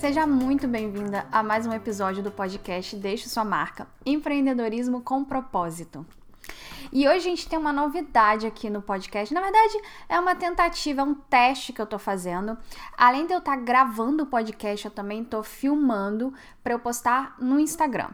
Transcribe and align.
Seja 0.00 0.24
muito 0.28 0.68
bem-vinda 0.68 1.26
a 1.32 1.42
mais 1.42 1.66
um 1.66 1.72
episódio 1.72 2.22
do 2.22 2.30
podcast 2.30 2.94
Deixe 2.94 3.28
Sua 3.28 3.44
Marca 3.44 3.88
Empreendedorismo 4.06 5.00
com 5.00 5.24
Propósito. 5.24 6.06
E 6.92 7.08
hoje 7.08 7.16
a 7.16 7.30
gente 7.30 7.48
tem 7.48 7.58
uma 7.58 7.72
novidade 7.72 8.46
aqui 8.46 8.70
no 8.70 8.80
podcast. 8.80 9.34
Na 9.34 9.40
verdade, 9.40 9.76
é 10.08 10.20
uma 10.20 10.36
tentativa, 10.36 11.00
é 11.00 11.04
um 11.04 11.14
teste 11.14 11.72
que 11.72 11.82
eu 11.82 11.86
tô 11.86 11.98
fazendo. 11.98 12.56
Além 12.96 13.26
de 13.26 13.32
eu 13.32 13.40
estar 13.40 13.56
tá 13.56 13.60
gravando 13.60 14.22
o 14.22 14.26
podcast, 14.26 14.86
eu 14.86 14.92
também 14.92 15.24
tô 15.24 15.42
filmando 15.42 16.32
para 16.62 16.74
eu 16.74 16.78
postar 16.78 17.34
no 17.40 17.58
Instagram. 17.58 18.10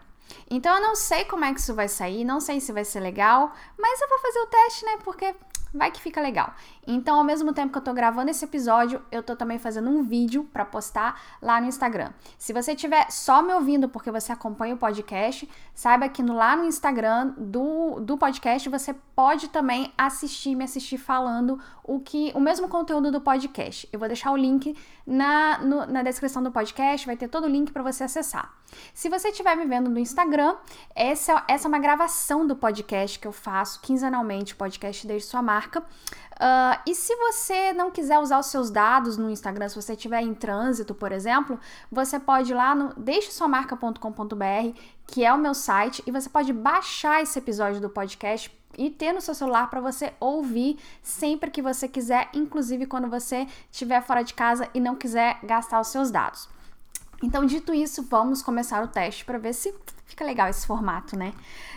Então 0.51 0.75
eu 0.75 0.83
não 0.83 0.97
sei 0.97 1.27
como 1.27 1.45
é 1.45 1.53
que 1.53 1.61
isso 1.61 1.75
vai 1.75 1.87
sair, 1.87 2.25
não 2.25 2.41
sei 2.41 2.61
se 2.61 2.73
vai 2.73 2.87
ser 2.87 3.01
legal, 3.01 3.53
mas 3.78 4.01
eu 4.01 4.09
vou 4.09 4.19
fazer 4.20 4.39
o 4.39 4.47
teste, 4.47 4.87
né? 4.87 4.97
Porque 5.05 5.34
vai 5.74 5.91
que 5.91 6.01
fica 6.01 6.20
legal. 6.20 6.55
Então, 6.87 7.16
ao 7.16 7.24
mesmo 7.24 7.52
tempo 7.52 7.73
que 7.73 7.78
eu 7.78 7.83
tô 7.83 7.92
gravando 7.92 8.30
esse 8.30 8.44
episódio, 8.44 9.03
eu 9.11 9.22
tô 9.22 9.34
também 9.34 9.58
fazendo 9.58 9.91
um 9.91 10.03
vídeo 10.03 10.48
para 10.53 10.64
postar 10.64 11.20
lá 11.42 11.61
no 11.61 11.67
Instagram. 11.67 12.12
Se 12.39 12.53
você 12.53 12.72
estiver 12.72 13.11
só 13.11 13.42
me 13.42 13.53
ouvindo 13.53 13.89
porque 13.89 14.11
você 14.11 14.33
acompanha 14.33 14.75
o 14.75 14.78
podcast, 14.78 15.48
saiba 15.75 16.08
que 16.08 16.22
no, 16.22 16.34
lá 16.34 16.55
no 16.56 16.64
Instagram 16.64 17.34
do, 17.36 18.00
do 18.00 18.17
podcast 18.17 18.69
você 18.69 18.95
pode 19.14 19.48
também 19.48 19.92
assistir, 19.97 20.55
me 20.55 20.64
assistir 20.64 20.98
falando 20.98 21.58
o 21.83 22.00
que 22.00 22.33
o 22.34 22.41
mesmo 22.41 22.69
conteúdo 22.69 23.11
do 23.11 23.20
podcast. 23.20 23.89
Eu 23.92 23.98
vou 23.98 24.08
deixar 24.08 24.30
o 24.30 24.36
link 24.36 24.77
na, 25.06 25.58
no, 25.58 25.86
na 25.86 26.02
descrição 26.02 26.42
do 26.42 26.50
podcast, 26.50 27.06
vai 27.06 27.17
ter 27.17 27.28
todo 27.28 27.45
o 27.45 27.48
link 27.48 27.72
para 27.72 27.83
você 27.83 28.05
acessar. 28.05 28.52
Se 28.92 29.08
você 29.08 29.28
estiver 29.28 29.56
me 29.56 29.67
vendo 29.67 29.91
no 29.91 29.98
Instagram, 29.98 30.56
essa, 30.95 31.45
essa 31.47 31.67
é 31.67 31.69
uma 31.69 31.78
gravação 31.78 32.47
do 32.47 32.56
podcast 32.56 33.19
que 33.19 33.27
eu 33.27 33.33
faço 33.33 33.80
quinzenalmente, 33.80 34.55
o 34.55 34.56
podcast 34.56 35.06
Desde 35.06 35.28
Sua 35.28 35.42
Marca. 35.42 35.64
Uh, 35.70 36.81
e 36.87 36.95
se 36.95 37.15
você 37.15 37.73
não 37.73 37.91
quiser 37.91 38.19
usar 38.19 38.39
os 38.39 38.47
seus 38.47 38.70
dados 38.70 39.17
no 39.17 39.31
Instagram, 39.31 39.69
se 39.69 39.77
você 39.77 39.93
estiver 39.93 40.20
em 40.20 40.34
trânsito, 40.34 40.95
por 40.95 41.12
exemplo, 41.12 41.59
você 41.91 42.19
pode 42.19 42.51
ir 42.51 42.55
lá 42.55 42.75
no 42.75 42.93
deixesuamarca.com.br, 42.95 44.79
que 45.07 45.25
é 45.25 45.33
o 45.33 45.39
meu 45.39 45.55
site, 45.55 46.03
e 46.07 46.11
você 46.11 46.29
pode 46.29 46.53
baixar 46.53 47.23
esse 47.23 47.39
episódio 47.39 47.81
do 47.81 47.89
podcast 47.89 48.53
e 48.77 48.91
ter 48.91 49.12
no 49.12 49.20
seu 49.20 49.35
celular 49.35 49.70
para 49.70 49.81
você 49.81 50.12
ouvir 50.19 50.79
sempre 51.03 51.51
que 51.51 51.62
você 51.62 51.87
quiser, 51.87 52.29
inclusive 52.35 52.87
quando 52.87 53.09
você 53.09 53.47
estiver 53.70 54.03
fora 54.03 54.23
de 54.23 54.35
casa 54.35 54.69
e 54.75 54.81
não 54.81 54.97
quiser 54.97 55.39
gastar 55.45 55.81
os 55.81 55.89
seus 55.89 56.11
dados. 56.11 56.48
Então, 57.23 57.47
dito 57.47 57.73
isso, 57.73 58.03
vamos 58.03 58.42
começar 58.42 58.83
o 58.83 58.89
teste 58.89 59.25
para 59.25 59.39
ver 59.39 59.55
se 59.55 59.73
fica 60.05 60.24
legal 60.24 60.48
esse 60.48 60.66
formato, 60.66 61.16
né? 61.16 61.33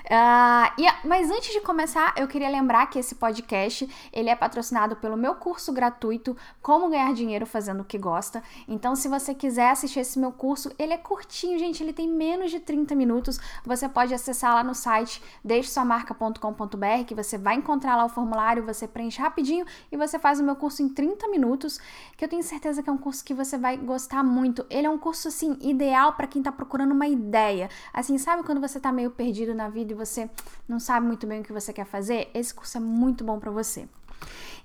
Uh, 0.06 0.81
e, 0.81 1.08
mas 1.08 1.30
antes 1.30 1.52
de 1.52 1.59
começar, 1.61 2.14
eu 2.17 2.28
queria 2.28 2.50
lembrar 2.50 2.88
que 2.88 3.00
esse 3.00 3.16
podcast 3.16 3.89
ele 4.14 4.30
é 4.30 4.36
patrocinado 4.36 4.95
pelo 4.95 5.17
meu 5.17 5.36
curso 5.36 5.73
gratuito 5.73 6.36
Como 6.61 6.89
Ganhar 6.89 7.14
Dinheiro 7.14 7.45
Fazendo 7.45 7.81
o 7.81 7.86
que 7.86 7.97
Gosta. 7.97 8.42
Então, 8.67 8.95
se 8.95 9.08
você 9.08 9.34
quiser 9.34 9.72
assistir 9.72 10.00
esse 10.00 10.19
meu 10.19 10.31
curso, 10.31 10.72
ele 10.78 10.94
é 10.94 10.97
curtinho, 10.97 11.59
gente, 11.59 11.84
ele 11.84 11.94
tem 11.94 12.07
menos 12.07 12.52
de 12.52 12.59
30 12.59 12.96
minutos. 12.96 13.40
Você 13.66 13.90
pode 13.90 14.13
acessar 14.13 14.53
lá 14.53 14.63
no 14.63 14.75
site 14.75 15.22
deixesuamarca.com.br 15.44 17.03
que 17.06 17.16
você 17.16 17.38
vai 17.38 17.56
encontrar 17.56 17.96
lá 17.96 18.06
o 18.06 18.09
formulário, 18.09 18.63
você 18.63 18.88
preenche 18.88 19.22
rapidinho 19.22 19.66
e 19.91 19.97
você 19.97 20.18
faz 20.19 20.40
o 20.40 20.44
meu 20.44 20.56
curso 20.56 20.81
em 20.81 20.90
30 20.90 21.28
minutos, 21.28 21.79
que 22.16 22.23
eu 22.23 22.29
tenho 22.29 22.44
certeza 22.44 22.81
que 22.84 22.90
é 22.90 22.94
um 22.94 22.97
curso 22.97 23.23
que 23.23 23.34
você 23.34 23.57
vai 23.57 23.78
gostar 23.78 24.23
muito. 24.23 24.66
Ele 24.69 24.88
é 24.88 24.90
um 24.90 24.97
curso 24.97 25.28
assim 25.28 25.57
ideal 25.62 26.13
para 26.13 26.28
quem 26.28 26.41
tá 26.41 26.52
procurando 26.52 26.91
uma 26.91 27.07
ideia. 27.07 27.69
Assim, 27.94 28.16
sabe 28.17 28.44
quando 28.44 28.61
você 28.61 28.79
tá 28.79 28.91
meio 28.91 29.11
perdido 29.11 29.53
na 29.53 29.69
vida 29.69 29.95
você 29.95 30.29
não 30.67 30.79
sabe 30.79 31.05
muito 31.05 31.25
bem 31.25 31.41
o 31.41 31.44
que 31.44 31.53
você 31.53 31.73
quer 31.73 31.85
fazer, 31.85 32.29
esse 32.33 32.53
curso 32.53 32.78
é 32.78 32.81
muito 32.81 33.23
bom 33.23 33.39
para 33.39 33.51
você. 33.51 33.88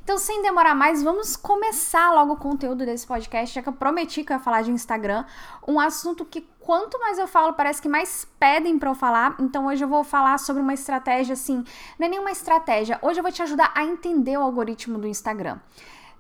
Então, 0.05 0.19
sem 0.19 0.43
demorar 0.43 0.75
mais, 0.75 1.01
vamos 1.01 1.37
começar 1.37 2.11
logo 2.11 2.33
o 2.33 2.37
conteúdo 2.37 2.85
desse 2.85 3.07
podcast, 3.07 3.55
já 3.55 3.63
que 3.63 3.69
eu 3.69 3.73
prometi 3.73 4.25
que 4.25 4.33
eu 4.33 4.37
ia 4.37 4.43
falar 4.43 4.63
de 4.63 4.73
Instagram, 4.73 5.25
um 5.67 5.79
assunto 5.79 6.25
que 6.25 6.41
quanto 6.59 6.99
mais 6.99 7.19
eu 7.19 7.29
falo, 7.29 7.53
parece 7.53 7.81
que 7.81 7.89
mais 7.89 8.27
pedem 8.39 8.81
para 8.81 8.91
eu 8.91 8.97
falar. 8.97 9.37
Então, 9.39 9.67
hoje 9.67 9.85
eu 9.85 9.89
vou 9.89 10.03
falar 10.03 10.39
sobre 10.39 10.61
uma 10.61 10.75
estratégia 10.75 11.35
assim, 11.35 11.65
não 11.99 12.07
é 12.07 12.11
nenhuma 12.11 12.33
estratégia. 12.33 12.99
Hoje 13.01 13.21
eu 13.21 13.23
vou 13.23 13.31
te 13.31 13.43
ajudar 13.43 13.71
a 13.77 13.85
entender 13.85 14.37
o 14.37 14.43
algoritmo 14.43 14.99
do 14.99 15.07
Instagram. 15.07 15.61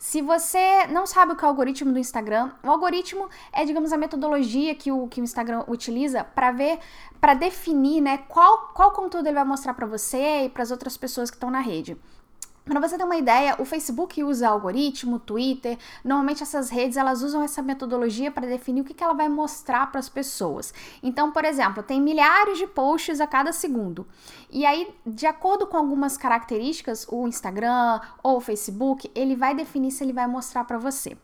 Se 0.02 0.20
você 0.20 0.88
não 0.88 1.06
sabe 1.06 1.32
o 1.32 1.36
que 1.36 1.44
é 1.44 1.46
o 1.46 1.50
algoritmo 1.50 1.92
do 1.92 1.98
Instagram, 1.98 2.50
o 2.64 2.68
algoritmo 2.68 3.28
é, 3.52 3.64
digamos, 3.64 3.92
a 3.92 3.96
metodologia 3.96 4.74
que 4.74 4.90
o, 4.90 5.06
que 5.06 5.20
o 5.20 5.24
Instagram 5.24 5.62
utiliza 5.68 6.24
para 6.24 6.50
ver, 6.50 6.80
para 7.20 7.34
definir, 7.34 8.00
né, 8.00 8.18
qual, 8.26 8.72
qual 8.74 8.90
conteúdo 8.90 9.28
ele 9.28 9.36
vai 9.36 9.44
mostrar 9.44 9.74
para 9.74 9.86
você 9.86 10.46
e 10.46 10.48
para 10.48 10.64
as 10.64 10.72
outras 10.72 10.96
pessoas 10.96 11.30
que 11.30 11.36
estão 11.36 11.52
na 11.52 11.60
rede. 11.60 11.96
Para 12.64 12.78
você 12.78 12.96
ter 12.96 13.02
uma 13.02 13.16
ideia, 13.16 13.56
o 13.58 13.64
Facebook 13.64 14.22
usa 14.22 14.48
algoritmo, 14.48 15.18
Twitter, 15.18 15.76
normalmente 16.04 16.44
essas 16.44 16.70
redes 16.70 16.96
elas 16.96 17.20
usam 17.20 17.42
essa 17.42 17.60
metodologia 17.60 18.30
para 18.30 18.46
definir 18.46 18.82
o 18.82 18.84
que, 18.84 18.94
que 18.94 19.02
ela 19.02 19.14
vai 19.14 19.28
mostrar 19.28 19.90
para 19.90 19.98
as 19.98 20.08
pessoas. 20.08 20.72
Então, 21.02 21.32
por 21.32 21.44
exemplo, 21.44 21.82
tem 21.82 22.00
milhares 22.00 22.58
de 22.58 22.66
posts 22.68 23.20
a 23.20 23.26
cada 23.26 23.52
segundo. 23.52 24.06
E 24.48 24.64
aí, 24.64 24.94
de 25.04 25.26
acordo 25.26 25.66
com 25.66 25.76
algumas 25.76 26.16
características, 26.16 27.04
o 27.10 27.26
Instagram 27.26 28.00
ou 28.22 28.36
o 28.36 28.40
Facebook, 28.40 29.10
ele 29.12 29.34
vai 29.34 29.56
definir 29.56 29.90
se 29.90 30.04
ele 30.04 30.12
vai 30.12 30.28
mostrar 30.28 30.62
para 30.62 30.78
você. 30.78 31.16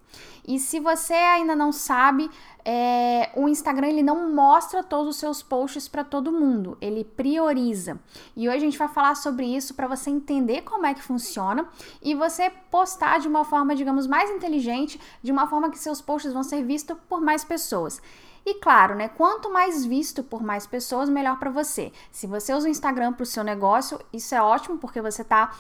E 0.47 0.59
se 0.59 0.81
você 0.81 1.15
ainda 1.15 1.55
não 1.55 1.71
sabe, 1.71 2.29
é, 2.65 3.31
o 3.35 3.49
Instagram 3.49 3.89
ele 3.89 4.03
não 4.03 4.33
mostra 4.33 4.83
todos 4.83 5.09
os 5.09 5.17
seus 5.17 5.43
posts 5.43 5.89
para 5.89 6.05
todo 6.05 6.33
mundo, 6.33 6.77
ele 6.81 7.05
prioriza. 7.05 7.99
E 8.37 8.49
hoje 8.49 8.59
a 8.59 8.61
gente 8.61 8.79
vai 8.79 8.89
falar 8.89 9.15
sobre 9.15 9.47
isso 9.47 9.75
para 9.75 9.87
você 9.87 10.11
entender 10.11 10.63
como 10.63 10.87
é 10.87 10.95
que 10.95 11.03
funciona 11.03 11.69
e 12.03 12.15
você 12.15 12.51
postar 12.71 13.21
de 13.21 13.29
uma 13.29 13.45
forma, 13.45 13.75
digamos, 13.75 14.07
mais 14.07 14.31
inteligente, 14.31 15.01
de 15.23 15.33
uma 15.33 15.47
forma 15.47 15.71
que 15.71 15.79
seus 15.79 16.01
posts 16.01 16.33
vão 16.33 16.43
ser 16.43 16.63
vistos 16.63 16.97
por 17.09 17.21
mais 17.21 17.45
pessoas. 17.45 18.01
E 18.45 18.55
claro, 18.55 18.95
né, 18.95 19.09
quanto 19.09 19.53
mais 19.53 19.85
visto 19.85 20.23
por 20.23 20.43
mais 20.43 20.67
pessoas, 20.67 21.09
melhor 21.09 21.39
para 21.39 21.51
você. 21.51 21.93
Se 22.11 22.27
você 22.27 22.55
usa 22.55 22.67
o 22.67 22.71
Instagram 22.71 23.13
para 23.13 23.23
o 23.23 23.27
seu 23.27 23.45
negócio, 23.45 24.01
isso 24.13 24.35
é 24.35 24.41
ótimo 24.41 24.79
porque 24.79 25.03
você 25.03 25.23
está 25.23 25.53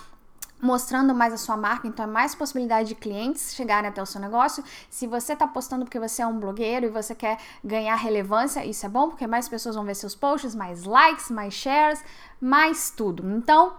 mostrando 0.60 1.14
mais 1.14 1.32
a 1.32 1.36
sua 1.36 1.56
marca, 1.56 1.86
então 1.86 2.04
é 2.04 2.08
mais 2.08 2.34
possibilidade 2.34 2.88
de 2.88 2.94
clientes 2.94 3.54
chegarem 3.54 3.88
até 3.88 4.02
o 4.02 4.06
seu 4.06 4.20
negócio. 4.20 4.62
Se 4.90 5.06
você 5.06 5.32
está 5.32 5.46
postando 5.46 5.84
porque 5.84 5.98
você 5.98 6.22
é 6.22 6.26
um 6.26 6.38
blogueiro 6.38 6.86
e 6.86 6.88
você 6.88 7.14
quer 7.14 7.38
ganhar 7.64 7.94
relevância, 7.94 8.64
isso 8.64 8.84
é 8.84 8.88
bom 8.88 9.08
porque 9.08 9.26
mais 9.26 9.48
pessoas 9.48 9.76
vão 9.76 9.84
ver 9.84 9.94
seus 9.94 10.14
posts, 10.14 10.54
mais 10.54 10.84
likes, 10.84 11.30
mais 11.30 11.54
shares, 11.54 12.02
mais 12.40 12.90
tudo. 12.90 13.28
Então, 13.30 13.76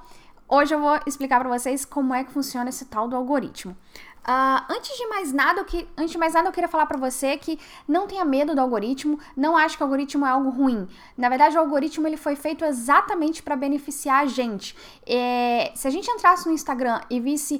hoje 0.47 0.73
eu 0.73 0.79
vou 0.79 0.99
explicar 1.05 1.39
para 1.39 1.49
vocês 1.49 1.83
como 1.83 2.13
é 2.13 2.23
que 2.23 2.31
funciona 2.31 2.69
esse 2.69 2.85
tal 2.85 3.07
do 3.07 3.15
algoritmo. 3.15 3.75
Uh, 4.29 4.61
antes 4.69 4.95
de 4.95 5.07
mais 5.07 5.33
nada, 5.33 5.63
que, 5.63 5.87
antes 5.97 6.11
de 6.11 6.17
mais 6.19 6.35
nada, 6.35 6.49
eu 6.49 6.53
queria 6.53 6.67
falar 6.67 6.85
para 6.85 6.99
você 6.99 7.35
que 7.35 7.57
não 7.87 8.05
tenha 8.05 8.23
medo 8.23 8.53
do 8.53 8.61
algoritmo, 8.61 9.19
não 9.35 9.57
ache 9.57 9.75
que 9.75 9.81
o 9.81 9.85
algoritmo 9.87 10.23
é 10.23 10.29
algo 10.29 10.51
ruim. 10.51 10.87
Na 11.17 11.29
verdade, 11.29 11.57
o 11.57 11.59
algoritmo 11.59 12.05
ele 12.05 12.15
foi 12.15 12.35
feito 12.35 12.63
exatamente 12.63 13.41
para 13.41 13.55
beneficiar 13.55 14.21
a 14.21 14.27
gente. 14.27 14.75
É, 15.03 15.71
se 15.73 15.87
a 15.87 15.89
gente 15.89 16.07
entrasse 16.11 16.47
no 16.47 16.53
Instagram 16.53 17.01
e 17.09 17.19
visse 17.19 17.59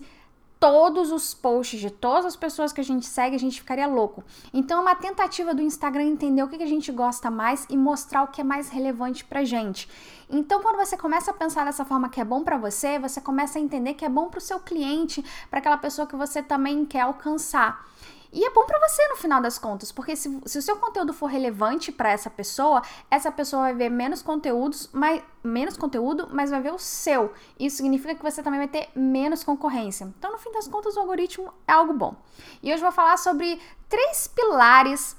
todos 0.59 1.11
os 1.11 1.33
posts 1.33 1.79
de 1.79 1.89
todas 1.89 2.25
as 2.25 2.35
pessoas 2.35 2.73
que 2.73 2.81
a 2.81 2.83
gente 2.83 3.05
segue, 3.05 3.35
a 3.35 3.39
gente 3.39 3.61
ficaria 3.61 3.87
louco. 3.87 4.23
Então 4.53 4.79
é 4.79 4.81
uma 4.81 4.95
tentativa 4.95 5.53
do 5.53 5.61
Instagram 5.61 6.03
entender 6.03 6.43
o 6.43 6.49
que 6.49 6.61
a 6.61 6.67
gente 6.67 6.91
gosta 6.91 7.31
mais 7.31 7.65
e 7.69 7.77
mostrar 7.77 8.23
o 8.23 8.27
que 8.27 8.41
é 8.41 8.43
mais 8.43 8.69
relevante 8.69 9.23
pra 9.23 9.43
gente. 9.45 9.87
Então, 10.29 10.61
quando 10.61 10.75
você 10.75 10.95
começa 10.95 11.31
a 11.31 11.33
pensar 11.33 11.65
dessa 11.65 11.83
forma 11.83 12.09
que 12.09 12.21
é 12.21 12.25
bom 12.25 12.43
para 12.43 12.57
você, 12.57 12.99
você 12.99 13.19
começa 13.19 13.57
a 13.57 13.61
entender 13.61 13.95
que 13.95 14.05
é 14.05 14.09
bom 14.09 14.29
para 14.29 14.37
o 14.37 14.41
seu 14.41 14.59
cliente, 14.59 15.25
para 15.49 15.57
aquela 15.57 15.77
pessoa 15.77 16.05
que 16.05 16.15
você 16.15 16.43
também 16.43 16.85
quer 16.85 17.01
alcançar. 17.01 17.83
E 18.31 18.45
é 18.45 18.49
bom 18.51 18.63
para 18.65 18.79
você 18.87 19.07
no 19.07 19.15
final 19.15 19.41
das 19.41 19.57
contas, 19.57 19.91
porque 19.91 20.15
se, 20.15 20.39
se 20.45 20.57
o 20.59 20.61
seu 20.61 20.77
conteúdo 20.77 21.13
for 21.13 21.25
relevante 21.25 21.91
para 21.91 22.11
essa 22.11 22.29
pessoa, 22.29 22.81
essa 23.09 23.31
pessoa 23.31 23.63
vai 23.63 23.73
ver 23.73 23.89
menos 23.89 24.21
conteúdos, 24.21 24.87
mas 24.93 25.23
menos 25.43 25.75
conteúdo, 25.75 26.29
mas 26.31 26.51
vai 26.51 26.61
ver 26.61 26.73
o 26.73 26.77
seu. 26.77 27.33
Isso 27.59 27.77
significa 27.77 28.13
que 28.13 28.21
você 28.21 28.43
também 28.43 28.59
vai 28.59 28.67
ter 28.67 28.89
menos 28.95 29.43
concorrência. 29.43 30.03
Então, 30.17 30.31
no 30.31 30.37
fim 30.37 30.51
das 30.51 30.67
contas, 30.67 30.95
o 30.95 30.99
algoritmo 30.99 31.51
é 31.67 31.71
algo 31.71 31.93
bom. 31.93 32.15
E 32.61 32.71
hoje 32.71 32.83
eu 32.83 32.87
vou 32.87 32.91
falar 32.91 33.17
sobre 33.17 33.59
três 33.87 34.27
pilares 34.27 35.17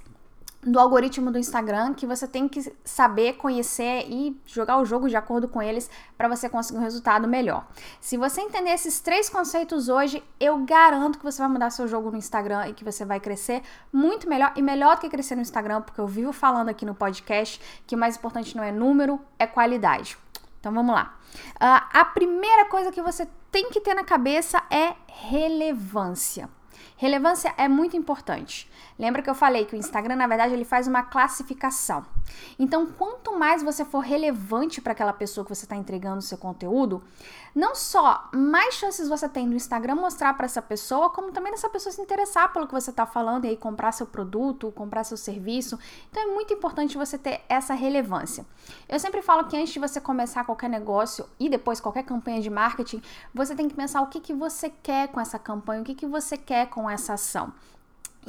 do 0.63 0.79
algoritmo 0.79 1.31
do 1.31 1.39
Instagram 1.39 1.95
que 1.95 2.07
você 2.07 2.29
tem 2.29 2.47
que 2.47 2.73
saber 2.85 3.35
conhecer 3.35 4.07
e 4.09 4.39
jogar 4.45 4.79
o 4.79 4.85
jogo 4.85 5.09
de 5.09 5.17
acordo 5.17 5.49
com 5.49 5.63
eles 5.63 5.91
para 6.19 6.29
você 6.29 6.49
conseguir 6.49 6.79
um 6.79 6.83
resultado 6.83 7.27
melhor. 7.27 7.67
Se 8.01 8.17
você 8.17 8.43
entender 8.43 8.71
esses 8.71 9.01
três 9.01 9.31
conceitos 9.31 9.89
hoje, 9.89 10.23
eu 10.39 10.59
garanto 10.59 11.19
que 11.19 11.25
você 11.25 11.41
vai 11.41 11.51
mudar 11.51 11.71
seu 11.71 11.89
jogo 11.89 12.11
no 12.11 12.19
Instagram 12.19 12.69
e 12.69 12.75
que 12.75 12.85
você 12.85 13.05
vai 13.05 13.19
crescer 13.19 13.63
muito 13.93 14.29
melhor 14.29 14.53
e 14.55 14.63
melhor 14.63 14.97
do 14.97 15.01
que 15.01 15.09
crescer 15.09 15.35
no 15.35 15.43
Instagram, 15.43 15.81
porque 15.81 16.01
eu 16.01 16.07
vivo 16.07 16.33
falando 16.33 16.69
aqui 16.69 16.85
no 16.85 16.95
podcast 16.95 17.61
que 17.87 17.95
o 17.95 17.99
mais 17.99 18.17
importante 18.17 18.55
não 18.55 18.63
é 18.63 18.71
número, 18.71 19.19
é 19.39 19.47
qualidade. 19.47 20.19
Então 20.59 20.73
vamos 20.73 20.95
lá. 20.95 21.19
Uh, 21.55 21.89
a 21.93 22.05
primeira 22.05 22.67
coisa 22.67 22.93
que 22.93 23.01
você 23.01 23.27
tem 23.51 23.71
que 23.71 23.81
ter 23.81 23.95
na 23.95 24.05
cabeça 24.05 24.63
é 24.71 24.95
relevância. 25.07 26.51
Relevância 26.97 27.55
é 27.57 27.67
muito 27.69 27.97
importante. 27.97 28.71
Lembra 28.99 29.23
que 29.23 29.31
eu 29.31 29.35
falei 29.35 29.65
que 29.65 29.75
o 29.75 29.79
Instagram, 29.79 30.17
na 30.17 30.27
verdade, 30.27 30.53
ele 30.53 30.65
faz 30.65 30.87
uma 30.87 31.03
classificação. 31.03 32.05
Então, 32.59 32.87
quanto 32.87 33.39
mais 33.39 33.63
você 33.63 33.85
for 33.85 34.01
relevante 34.01 34.81
para 34.81 34.93
aquela 34.93 35.13
pessoa 35.13 35.45
que 35.45 35.55
você 35.55 35.65
está 35.65 35.77
entregando 35.77 36.19
o 36.19 36.23
seu 36.23 36.37
conteúdo, 36.37 37.03
não 37.55 37.75
só 37.75 38.29
mais 38.33 38.75
chances 38.75 39.09
você 39.09 39.29
tem 39.29 39.49
do 39.49 39.55
Instagram 39.57 39.97
mostrar 39.97 40.35
para 40.35 40.47
essa 40.47 40.63
pessoa, 40.63 41.11
como 41.11 41.33
também 41.33 41.51
dessa 41.53 41.69
pessoa 41.69 41.93
se 41.93 42.01
interessar 42.01 42.53
pelo 42.53 42.67
que 42.67 42.73
você 42.73 42.91
está 42.91 43.07
falando 43.07 43.45
e 43.45 43.49
aí 43.49 43.57
comprar 43.57 43.93
seu 43.93 44.07
produto, 44.07 44.73
comprar 44.73 45.05
seu 45.05 45.17
serviço. 45.17 45.79
Então, 46.11 46.23
é 46.23 46.27
muito 46.27 46.53
importante 46.55 46.97
você 46.97 47.19
ter 47.19 47.41
essa 47.49 47.75
relevância. 47.75 48.45
Eu 48.89 48.99
sempre 49.01 49.23
falo 49.23 49.45
que 49.45 49.57
antes 49.57 49.73
de 49.73 49.79
você 49.79 50.01
começar 50.01 50.45
qualquer 50.45 50.69
negócio 50.69 51.27
e 51.39 51.49
depois 51.49 51.81
qualquer 51.81 52.05
campanha 52.05 52.41
de 52.41 52.51
marketing, 52.51 53.03
você 53.35 53.55
tem 53.55 53.69
que 53.69 53.75
pensar 53.75 54.01
o 54.03 54.07
que, 54.07 54.21
que 54.21 54.35
você 54.35 54.71
quer 54.83 55.09
com 55.09 55.21
essa 55.21 55.39
campanha, 55.39 55.83
o 55.83 55.85
que, 55.85 55.95
que 55.95 56.07
você 56.07 56.37
quer 56.37 56.69
com 56.69 56.89
essa 56.89 57.15
ação 57.15 57.53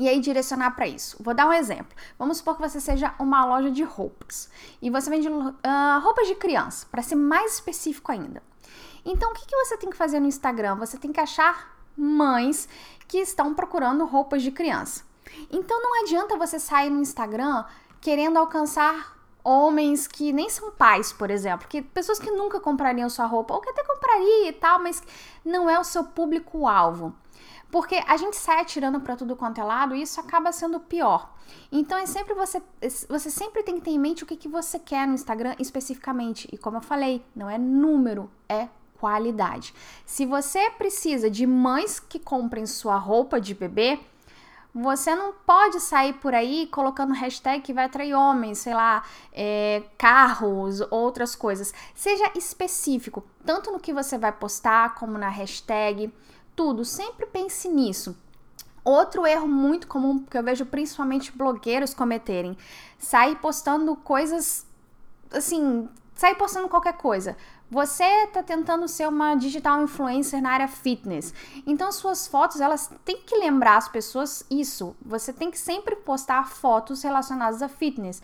e 0.02 0.10
aí 0.10 0.20
direcionar 0.20 0.72
para 0.72 0.88
isso. 0.88 1.16
Vou 1.22 1.32
dar 1.32 1.48
um 1.48 1.54
exemplo. 1.54 1.96
Vamos 2.18 2.38
supor 2.38 2.56
que 2.56 2.62
você 2.68 2.82
seja 2.82 3.14
uma 3.20 3.46
loja 3.46 3.70
de 3.70 3.84
roupas 3.84 4.50
e 4.82 4.90
você 4.90 5.12
vende 5.12 5.30
uh, 5.30 5.54
roupas 6.02 6.28
de 6.28 6.34
criança, 6.34 6.88
para 6.90 7.04
ser 7.04 7.14
mais 7.14 7.54
específico 7.54 8.12
ainda. 8.12 8.42
Então, 9.06 9.30
o 9.30 9.34
que, 9.36 9.46
que 9.46 9.56
você 9.56 9.78
tem 9.78 9.92
que 9.92 9.96
fazer 9.96 10.20
no 10.20 10.26
Instagram? 10.26 10.76
Você 10.78 10.98
tem 10.98 11.12
que 11.12 11.20
achar 11.20 11.78
mães 11.96 12.68
que 13.08 13.20
estão 13.20 13.54
procurando 13.54 14.04
roupas 14.06 14.42
de 14.42 14.50
criança. 14.50 15.04
Então, 15.52 15.80
não 15.80 16.02
adianta 16.02 16.36
você 16.36 16.58
sair 16.58 16.90
no 16.90 17.00
Instagram 17.00 17.64
querendo 18.00 18.38
alcançar 18.38 19.16
homens 19.44 20.08
que 20.08 20.34
nem 20.34 20.50
são 20.50 20.72
pais, 20.72 21.14
por 21.14 21.30
exemplo, 21.30 21.68
que 21.68 21.84
pessoas 21.84 22.18
que 22.18 22.32
nunca 22.32 22.60
comprariam 22.60 23.08
sua 23.08 23.28
roupa 23.28 23.54
ou 23.54 23.62
que 23.62 23.70
até 23.70 23.84
compraria 23.84 24.50
e 24.50 24.54
tal, 24.54 24.80
mas 24.80 25.04
não 25.46 25.70
é 25.70 25.80
o 25.80 25.84
seu 25.84 26.04
público-alvo. 26.04 27.14
Porque 27.72 27.96
a 28.08 28.18
gente 28.18 28.36
sai 28.36 28.62
atirando 28.62 29.00
para 29.00 29.16
tudo 29.16 29.36
quanto 29.36 29.62
é 29.62 29.64
lado 29.64 29.96
e 29.96 30.02
isso 30.02 30.20
acaba 30.20 30.52
sendo 30.52 30.80
pior. 30.80 31.34
Então 31.72 31.98
é 31.98 32.06
sempre 32.06 32.34
você, 32.34 32.62
você 33.08 33.30
sempre 33.30 33.64
tem 33.64 33.76
que 33.76 33.82
ter 33.82 33.92
em 33.92 34.00
mente 34.00 34.24
o 34.24 34.28
que, 34.28 34.36
que 34.36 34.48
você 34.48 34.78
quer 34.78 35.08
no 35.08 35.14
Instagram 35.14 35.56
especificamente. 35.58 36.50
E 36.52 36.58
como 36.58 36.78
eu 36.78 36.82
falei, 36.82 37.26
não 37.36 37.50
é 37.50 37.58
número, 37.58 38.30
é 38.48 38.68
qualidade. 39.00 39.74
Se 40.06 40.26
você 40.26 40.70
precisa 40.72 41.30
de 41.30 41.48
mães 41.48 42.00
que 42.00 42.20
comprem 42.20 42.66
sua 42.68 42.98
roupa 42.98 43.42
de 43.42 43.56
bebê, 43.56 44.00
você 44.74 45.14
não 45.14 45.34
pode 45.34 45.80
sair 45.82 46.14
por 46.14 46.34
aí 46.34 46.68
colocando 46.68 47.14
hashtag 47.14 47.62
que 47.62 47.74
vai 47.74 47.86
atrair 47.86 48.14
homens, 48.14 48.60
sei 48.60 48.74
lá, 48.74 49.04
é, 49.34 49.84
carros, 49.98 50.82
outras 50.90 51.36
coisas. 51.36 51.74
Seja 51.94 52.32
específico, 52.36 53.24
tanto 53.46 53.72
no 53.72 53.80
que 53.80 53.92
você 53.92 54.18
vai 54.18 54.32
postar, 54.32 54.96
como 54.96 55.18
na 55.18 55.28
hashtag 55.28 56.14
tudo, 56.62 56.86
sempre 56.86 57.26
pense 57.26 57.68
nisso. 57.68 58.16
Outro 58.84 59.26
erro 59.26 59.48
muito 59.48 59.88
comum 59.88 60.20
que 60.20 60.38
eu 60.38 60.44
vejo 60.44 60.64
principalmente 60.64 61.36
blogueiros 61.36 61.92
cometerem, 61.92 62.56
sair 63.00 63.36
postando 63.38 63.96
coisas 63.96 64.64
assim, 65.32 65.90
sair 66.14 66.36
postando 66.36 66.70
qualquer 66.70 66.94
coisa. 66.94 67.36
Você 67.68 68.04
está 68.04 68.44
tentando 68.44 68.88
ser 68.88 69.08
uma 69.08 69.34
digital 69.34 69.82
influencer 69.82 70.40
na 70.40 70.52
área 70.52 70.68
fitness. 70.68 71.34
Então 71.66 71.92
suas 71.92 72.28
fotos, 72.28 72.62
elas 72.62 72.92
têm 73.04 73.24
que 73.24 73.36
lembrar 73.38 73.78
as 73.78 73.88
pessoas 73.88 74.46
isso. 74.48 74.96
Você 75.04 75.34
tem 75.34 75.50
que 75.50 75.58
sempre 75.58 75.96
postar 75.96 76.48
fotos 76.48 77.02
relacionadas 77.02 77.64
a 77.64 77.70
fitness. 77.70 78.22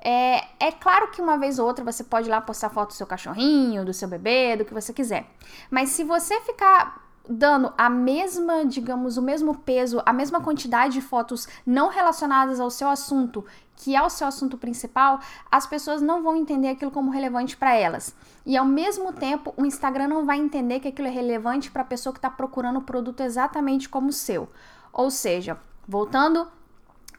É, 0.00 0.44
é 0.60 0.70
claro 0.70 1.10
que 1.10 1.20
uma 1.20 1.36
vez 1.36 1.58
ou 1.58 1.66
outra 1.66 1.84
você 1.84 2.04
pode 2.04 2.28
ir 2.28 2.30
lá 2.30 2.40
postar 2.40 2.70
foto 2.70 2.90
do 2.90 2.94
seu 2.94 3.06
cachorrinho, 3.06 3.84
do 3.84 3.92
seu 3.92 4.06
bebê, 4.06 4.56
do 4.56 4.64
que 4.64 4.72
você 4.72 4.92
quiser. 4.92 5.26
Mas 5.68 5.88
se 5.88 6.04
você 6.04 6.40
ficar 6.42 7.09
dando 7.32 7.72
a 7.78 7.88
mesma, 7.88 8.64
digamos, 8.66 9.16
o 9.16 9.22
mesmo 9.22 9.54
peso, 9.54 10.02
a 10.04 10.12
mesma 10.12 10.40
quantidade 10.40 10.94
de 10.94 11.00
fotos 11.00 11.46
não 11.64 11.88
relacionadas 11.88 12.58
ao 12.58 12.70
seu 12.70 12.88
assunto, 12.88 13.44
que 13.76 13.94
é 13.94 14.02
o 14.02 14.10
seu 14.10 14.26
assunto 14.26 14.58
principal, 14.58 15.20
as 15.48 15.64
pessoas 15.64 16.02
não 16.02 16.24
vão 16.24 16.34
entender 16.34 16.68
aquilo 16.68 16.90
como 16.90 17.12
relevante 17.12 17.56
para 17.56 17.72
elas. 17.76 18.12
E 18.44 18.56
ao 18.56 18.64
mesmo 18.64 19.12
tempo, 19.12 19.54
o 19.56 19.64
Instagram 19.64 20.08
não 20.08 20.26
vai 20.26 20.38
entender 20.38 20.80
que 20.80 20.88
aquilo 20.88 21.06
é 21.06 21.10
relevante 21.10 21.70
para 21.70 21.82
a 21.82 21.86
pessoa 21.86 22.12
que 22.12 22.18
está 22.18 22.28
procurando 22.28 22.80
o 22.80 22.82
produto 22.82 23.20
exatamente 23.20 23.88
como 23.88 24.08
o 24.08 24.12
seu. 24.12 24.48
Ou 24.92 25.08
seja, 25.08 25.56
voltando 25.86 26.48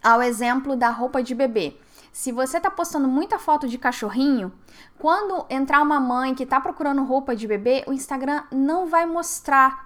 ao 0.04 0.22
exemplo 0.22 0.76
da 0.76 0.90
roupa 0.90 1.24
de 1.24 1.34
bebê. 1.34 1.78
Se 2.12 2.30
você 2.32 2.60
tá 2.60 2.70
postando 2.70 3.08
muita 3.08 3.40
foto 3.40 3.70
de 3.70 3.78
cachorrinho, 3.78 4.52
quando 5.00 5.46
entrar 5.50 5.82
uma 5.82 5.98
mãe 5.98 6.36
que 6.36 6.46
tá 6.46 6.60
procurando 6.60 7.04
roupa 7.06 7.34
de 7.34 7.48
bebê, 7.48 7.86
o 7.88 7.94
Instagram 7.94 8.44
não 8.52 8.86
vai 8.86 9.06
mostrar 9.06 9.86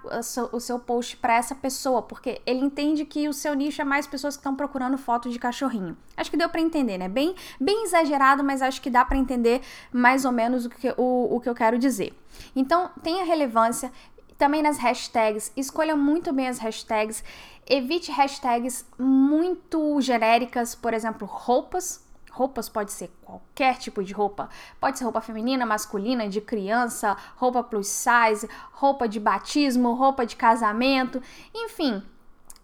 o 0.52 0.58
seu, 0.58 0.78
post 0.80 1.16
para 1.18 1.36
essa 1.36 1.54
pessoa, 1.54 2.02
porque 2.02 2.42
ele 2.44 2.60
entende 2.60 3.04
que 3.04 3.28
o 3.28 3.32
seu 3.32 3.54
nicho 3.54 3.80
é 3.80 3.84
mais 3.84 4.08
pessoas 4.08 4.34
que 4.34 4.40
estão 4.40 4.56
procurando 4.56 4.98
foto 4.98 5.30
de 5.30 5.38
cachorrinho. 5.38 5.96
Acho 6.16 6.30
que 6.30 6.36
deu 6.36 6.48
para 6.48 6.60
entender, 6.60 6.98
né? 6.98 7.08
Bem, 7.08 7.34
bem 7.60 7.84
exagerado, 7.84 8.42
mas 8.42 8.60
acho 8.60 8.82
que 8.82 8.90
dá 8.90 9.04
para 9.04 9.16
entender 9.16 9.62
mais 9.92 10.24
ou 10.24 10.32
menos 10.32 10.66
o 10.66 10.68
que, 10.68 10.92
o, 10.96 11.36
o 11.36 11.40
que 11.40 11.48
eu 11.48 11.54
quero 11.54 11.78
dizer. 11.78 12.12
Então, 12.56 12.90
tenha 13.02 13.24
relevância, 13.24 13.92
também 14.36 14.62
nas 14.62 14.78
hashtags, 14.78 15.52
escolha 15.56 15.96
muito 15.96 16.32
bem 16.32 16.48
as 16.48 16.58
hashtags. 16.58 17.24
Evite 17.66 18.12
hashtags 18.12 18.84
muito 18.98 20.00
genéricas, 20.00 20.74
por 20.74 20.92
exemplo, 20.92 21.26
roupas. 21.26 22.05
Roupas 22.36 22.68
pode 22.68 22.92
ser 22.92 23.10
qualquer 23.22 23.78
tipo 23.78 24.04
de 24.04 24.12
roupa. 24.12 24.50
Pode 24.78 24.98
ser 24.98 25.04
roupa 25.04 25.22
feminina, 25.22 25.64
masculina, 25.64 26.28
de 26.28 26.42
criança, 26.42 27.16
roupa 27.34 27.62
plus 27.62 27.86
size, 27.88 28.46
roupa 28.72 29.08
de 29.08 29.18
batismo, 29.18 29.94
roupa 29.94 30.26
de 30.26 30.36
casamento, 30.36 31.22
enfim. 31.54 32.02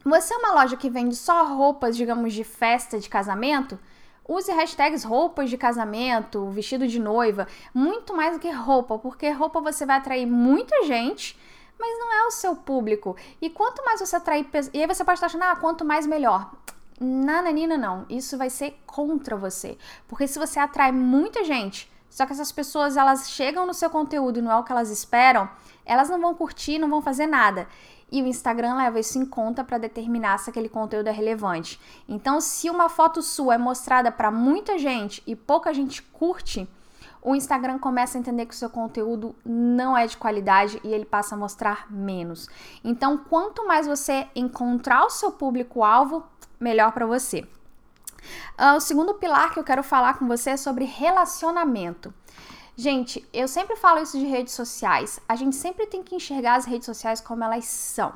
Você 0.04 0.34
é 0.34 0.36
uma 0.36 0.52
loja 0.52 0.76
que 0.76 0.90
vende 0.90 1.16
só 1.16 1.46
roupas, 1.46 1.96
digamos, 1.96 2.34
de 2.34 2.44
festa 2.44 2.98
de 2.98 3.08
casamento? 3.08 3.78
Use 4.28 4.52
hashtags 4.52 5.04
roupas 5.04 5.48
de 5.48 5.56
casamento, 5.56 6.50
vestido 6.50 6.86
de 6.86 6.98
noiva, 6.98 7.48
muito 7.72 8.14
mais 8.14 8.34
do 8.34 8.40
que 8.40 8.50
roupa, 8.50 8.98
porque 8.98 9.30
roupa 9.30 9.58
você 9.58 9.86
vai 9.86 9.96
atrair 9.96 10.26
muita 10.26 10.84
gente, 10.84 11.40
mas 11.80 11.98
não 11.98 12.12
é 12.12 12.26
o 12.26 12.30
seu 12.30 12.54
público. 12.54 13.16
E 13.40 13.48
quanto 13.48 13.82
mais 13.86 14.00
você 14.00 14.16
atrair. 14.16 14.46
E 14.74 14.82
aí 14.82 14.86
você 14.86 15.02
pode 15.02 15.16
estar 15.16 15.28
achando, 15.28 15.44
ah, 15.44 15.56
quanto 15.56 15.82
mais 15.82 16.06
melhor. 16.06 16.50
Nananina, 17.02 17.76
não. 17.76 18.06
Isso 18.08 18.38
vai 18.38 18.50
ser 18.50 18.80
contra 18.86 19.36
você. 19.36 19.76
Porque 20.08 20.26
se 20.26 20.38
você 20.38 20.58
atrai 20.58 20.92
muita 20.92 21.44
gente, 21.44 21.90
só 22.08 22.26
que 22.26 22.32
essas 22.32 22.52
pessoas 22.52 22.96
elas 22.96 23.30
chegam 23.30 23.66
no 23.66 23.74
seu 23.74 23.88
conteúdo 23.88 24.38
e 24.38 24.42
não 24.42 24.52
é 24.52 24.56
o 24.56 24.64
que 24.64 24.72
elas 24.72 24.90
esperam, 24.90 25.48
elas 25.84 26.10
não 26.10 26.20
vão 26.20 26.34
curtir, 26.34 26.78
não 26.78 26.90
vão 26.90 27.00
fazer 27.00 27.26
nada. 27.26 27.66
E 28.10 28.22
o 28.22 28.26
Instagram 28.26 28.74
leva 28.74 29.00
isso 29.00 29.18
em 29.18 29.24
conta 29.24 29.64
para 29.64 29.78
determinar 29.78 30.36
se 30.38 30.50
aquele 30.50 30.68
conteúdo 30.68 31.08
é 31.08 31.10
relevante. 31.12 31.80
Então, 32.06 32.42
se 32.42 32.68
uma 32.68 32.90
foto 32.90 33.22
sua 33.22 33.54
é 33.54 33.58
mostrada 33.58 34.12
para 34.12 34.30
muita 34.30 34.78
gente 34.78 35.22
e 35.26 35.34
pouca 35.34 35.72
gente 35.72 36.02
curte, 36.02 36.68
o 37.22 37.34
Instagram 37.34 37.78
começa 37.78 38.18
a 38.18 38.20
entender 38.20 38.44
que 38.44 38.52
o 38.52 38.56
seu 38.56 38.68
conteúdo 38.68 39.34
não 39.42 39.96
é 39.96 40.06
de 40.06 40.16
qualidade 40.18 40.80
e 40.84 40.92
ele 40.92 41.06
passa 41.06 41.34
a 41.34 41.38
mostrar 41.38 41.86
menos. 41.88 42.48
Então, 42.84 43.16
quanto 43.16 43.66
mais 43.66 43.86
você 43.86 44.28
encontrar 44.34 45.06
o 45.06 45.10
seu 45.10 45.32
público-alvo, 45.32 46.22
melhor 46.62 46.92
para 46.92 47.06
você. 47.06 47.46
Uh, 48.58 48.76
o 48.76 48.80
segundo 48.80 49.14
pilar 49.14 49.52
que 49.52 49.58
eu 49.58 49.64
quero 49.64 49.82
falar 49.82 50.18
com 50.18 50.26
você 50.26 50.50
é 50.50 50.56
sobre 50.56 50.84
relacionamento. 50.84 52.14
Gente, 52.76 53.26
eu 53.32 53.46
sempre 53.46 53.76
falo 53.76 54.00
isso 54.00 54.18
de 54.18 54.24
redes 54.24 54.54
sociais. 54.54 55.20
A 55.28 55.36
gente 55.36 55.56
sempre 55.56 55.86
tem 55.86 56.02
que 56.02 56.14
enxergar 56.14 56.54
as 56.54 56.64
redes 56.64 56.86
sociais 56.86 57.20
como 57.20 57.44
elas 57.44 57.64
são 57.64 58.12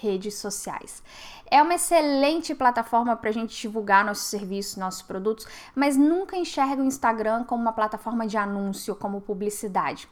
redes 0.00 0.34
sociais. 0.34 1.02
É 1.50 1.62
uma 1.62 1.74
excelente 1.74 2.54
plataforma 2.54 3.16
para 3.16 3.30
a 3.30 3.32
gente 3.32 3.58
divulgar 3.58 4.04
nossos 4.04 4.26
serviços, 4.26 4.76
nossos 4.76 5.02
produtos, 5.02 5.46
mas 5.74 5.96
nunca 5.96 6.36
enxerga 6.36 6.82
o 6.82 6.84
Instagram 6.84 7.44
como 7.44 7.62
uma 7.62 7.72
plataforma 7.72 8.26
de 8.26 8.36
anúncio, 8.36 8.94
como 8.94 9.20
publicidade. 9.20 10.08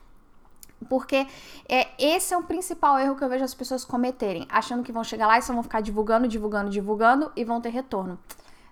Porque 0.84 1.26
é, 1.68 1.88
esse 1.98 2.34
é 2.34 2.36
o 2.36 2.42
principal 2.42 2.98
erro 2.98 3.16
que 3.16 3.24
eu 3.24 3.28
vejo 3.28 3.44
as 3.44 3.54
pessoas 3.54 3.84
cometerem, 3.84 4.46
achando 4.50 4.82
que 4.82 4.92
vão 4.92 5.04
chegar 5.04 5.26
lá 5.26 5.38
e 5.38 5.42
só 5.42 5.52
vão 5.52 5.62
ficar 5.62 5.80
divulgando, 5.80 6.28
divulgando, 6.28 6.70
divulgando 6.70 7.32
e 7.36 7.44
vão 7.44 7.60
ter 7.60 7.70
retorno. 7.70 8.18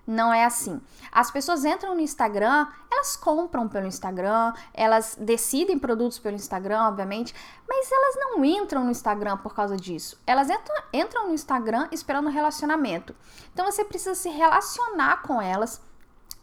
Não 0.05 0.33
é 0.33 0.43
assim. 0.43 0.81
As 1.11 1.29
pessoas 1.29 1.63
entram 1.63 1.93
no 1.93 2.01
Instagram, 2.01 2.67
elas 2.91 3.15
compram 3.15 3.67
pelo 3.67 3.85
Instagram, 3.85 4.53
elas 4.73 5.15
decidem 5.19 5.77
produtos 5.77 6.17
pelo 6.17 6.35
Instagram, 6.35 6.87
obviamente, 6.87 7.35
mas 7.67 7.91
elas 7.91 8.15
não 8.15 8.43
entram 8.43 8.83
no 8.83 8.91
Instagram 8.91 9.37
por 9.37 9.53
causa 9.53 9.77
disso. 9.77 10.19
Elas 10.25 10.49
entram, 10.49 10.75
entram 10.91 11.27
no 11.27 11.33
Instagram 11.33 11.87
esperando 11.91 12.29
relacionamento. 12.29 13.15
Então 13.53 13.65
você 13.65 13.85
precisa 13.85 14.15
se 14.15 14.29
relacionar 14.29 15.21
com 15.21 15.41
elas 15.41 15.81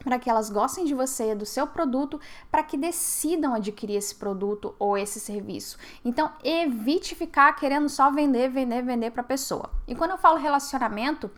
para 0.08 0.18
que 0.18 0.30
elas 0.30 0.48
gostem 0.48 0.86
de 0.86 0.94
você, 0.94 1.34
do 1.34 1.44
seu 1.44 1.66
produto, 1.66 2.18
para 2.50 2.62
que 2.62 2.78
decidam 2.78 3.52
adquirir 3.52 3.96
esse 3.96 4.14
produto 4.14 4.74
ou 4.78 4.96
esse 4.96 5.20
serviço. 5.20 5.76
Então, 6.02 6.32
evite 6.42 7.14
ficar 7.14 7.52
querendo 7.52 7.90
só 7.90 8.10
vender, 8.10 8.48
vender, 8.48 8.80
vender 8.80 9.10
para 9.10 9.20
a 9.20 9.24
pessoa. 9.24 9.68
E 9.86 9.94
quando 9.94 10.12
eu 10.12 10.16
falo 10.16 10.38
relacionamento, 10.38 11.30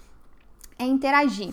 é 0.79 0.85
interagir. 0.85 1.53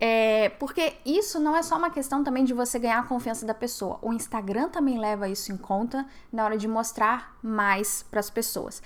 É, 0.00 0.48
porque 0.58 0.94
isso 1.04 1.38
não 1.38 1.54
é 1.54 1.62
só 1.62 1.76
uma 1.76 1.90
questão 1.90 2.24
também 2.24 2.44
de 2.44 2.54
você 2.54 2.78
ganhar 2.78 3.00
a 3.00 3.02
confiança 3.02 3.44
da 3.44 3.52
pessoa. 3.52 3.98
O 4.00 4.14
Instagram 4.14 4.70
também 4.70 4.98
leva 4.98 5.28
isso 5.28 5.52
em 5.52 5.58
conta 5.58 6.06
na 6.32 6.46
hora 6.46 6.56
de 6.56 6.66
mostrar 6.66 7.36
mais 7.42 8.02
para 8.10 8.20
as 8.20 8.30
pessoas. 8.30 8.82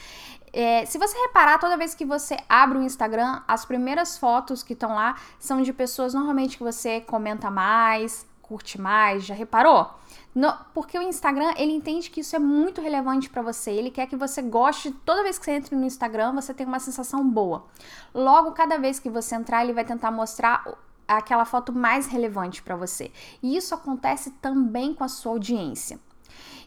É, 0.52 0.84
se 0.86 0.98
você 0.98 1.16
reparar, 1.18 1.58
toda 1.58 1.76
vez 1.76 1.94
que 1.94 2.04
você 2.04 2.36
abre 2.48 2.78
o 2.78 2.82
Instagram, 2.82 3.42
as 3.46 3.64
primeiras 3.64 4.16
fotos 4.16 4.62
que 4.62 4.72
estão 4.72 4.94
lá 4.94 5.16
são 5.38 5.62
de 5.62 5.72
pessoas 5.72 6.14
normalmente 6.14 6.56
que 6.56 6.62
você 6.62 7.00
comenta 7.00 7.50
mais, 7.50 8.26
curte 8.42 8.80
mais. 8.80 9.24
Já 9.24 9.34
reparou? 9.34 9.90
No, 10.34 10.52
porque 10.72 10.98
o 10.98 11.02
Instagram, 11.02 11.52
ele 11.56 11.72
entende 11.72 12.10
que 12.10 12.20
isso 12.20 12.34
é 12.34 12.38
muito 12.38 12.80
relevante 12.80 13.28
para 13.28 13.42
você. 13.42 13.70
Ele 13.70 13.90
quer 13.90 14.06
que 14.06 14.16
você 14.16 14.40
goste, 14.40 14.90
toda 15.04 15.22
vez 15.22 15.38
que 15.38 15.44
você 15.44 15.52
entra 15.52 15.76
no 15.76 15.84
Instagram, 15.84 16.32
você 16.32 16.54
tem 16.54 16.66
uma 16.66 16.80
sensação 16.80 17.28
boa. 17.28 17.66
Logo, 18.14 18.52
cada 18.52 18.78
vez 18.78 18.98
que 18.98 19.10
você 19.10 19.34
entrar, 19.34 19.64
ele 19.64 19.72
vai 19.72 19.84
tentar 19.84 20.10
mostrar 20.10 20.64
aquela 21.06 21.44
foto 21.44 21.72
mais 21.72 22.06
relevante 22.06 22.62
para 22.62 22.76
você. 22.76 23.10
E 23.42 23.56
isso 23.56 23.74
acontece 23.74 24.30
também 24.42 24.94
com 24.94 25.04
a 25.04 25.08
sua 25.08 25.32
audiência. 25.32 25.98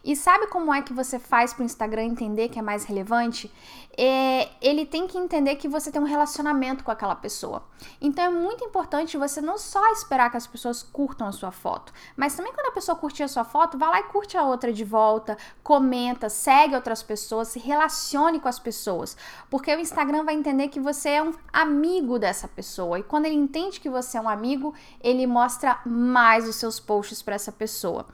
E 0.04 0.16
sabe 0.16 0.48
como 0.48 0.74
é 0.74 0.82
que 0.82 0.92
você 0.92 1.18
faz 1.18 1.52
para 1.52 1.62
o 1.62 1.64
Instagram 1.64 2.02
entender 2.02 2.48
que 2.48 2.58
é 2.58 2.62
mais 2.62 2.84
relevante? 2.84 3.52
É, 3.96 4.48
ele 4.60 4.84
tem 4.84 5.06
que 5.06 5.16
entender 5.16 5.56
que 5.56 5.68
você 5.68 5.92
tem 5.92 6.02
um 6.02 6.06
relacionamento 6.06 6.82
com 6.82 6.90
aquela 6.90 7.14
pessoa. 7.14 7.62
Então 8.00 8.24
é 8.24 8.30
muito 8.30 8.64
importante 8.64 9.16
você 9.16 9.40
não 9.40 9.56
só 9.58 9.92
esperar 9.92 10.30
que 10.30 10.36
as 10.36 10.46
pessoas 10.46 10.82
curtam 10.82 11.28
a 11.28 11.32
sua 11.32 11.52
foto, 11.52 11.92
mas 12.16 12.34
também 12.34 12.52
quando 12.52 12.68
a 12.68 12.72
pessoa 12.72 12.96
curtir 12.96 13.22
a 13.22 13.28
sua 13.28 13.44
foto, 13.44 13.78
vá 13.78 13.90
lá 13.90 14.00
e 14.00 14.04
curte 14.04 14.36
a 14.36 14.42
outra 14.42 14.72
de 14.72 14.84
volta, 14.84 15.36
comenta, 15.62 16.28
segue 16.28 16.74
outras 16.74 17.02
pessoas, 17.02 17.48
se 17.48 17.58
relacione 17.58 18.40
com 18.40 18.48
as 18.48 18.58
pessoas, 18.58 19.16
porque 19.50 19.74
o 19.74 19.78
Instagram 19.78 20.24
vai 20.24 20.34
entender 20.34 20.68
que 20.68 20.80
você 20.80 21.10
é 21.10 21.22
um 21.22 21.34
amigo 21.52 22.18
dessa 22.18 22.48
pessoa. 22.48 22.98
E 22.98 23.02
quando 23.02 23.26
ele 23.26 23.36
entende 23.36 23.78
que 23.78 23.90
você 23.90 24.18
é 24.18 24.20
um 24.20 24.28
amigo, 24.28 24.74
ele 25.00 25.26
mostra 25.26 25.78
mais 25.86 26.48
os 26.48 26.56
seus 26.56 26.80
posts 26.80 27.22
para 27.22 27.34
essa 27.34 27.52
pessoa. 27.52 28.06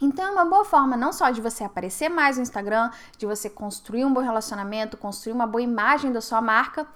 Então 0.00 0.24
é 0.24 0.30
uma 0.30 0.44
boa 0.44 0.64
forma 0.64 0.96
não 0.96 1.12
só 1.12 1.30
de 1.30 1.40
você 1.40 1.64
aparecer 1.64 2.08
mais 2.08 2.36
no 2.36 2.42
Instagram, 2.42 2.90
de 3.18 3.26
você 3.26 3.50
construir 3.50 4.04
um 4.04 4.12
bom 4.12 4.20
relacionamento, 4.20 4.96
construir 4.96 5.32
uma 5.32 5.46
boa 5.46 5.62
imagem 5.62 6.10
da 6.12 6.20
sua 6.20 6.40
marca, 6.40 6.86